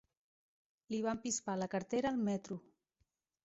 [0.93, 2.61] Li van pispar la cartera al metro.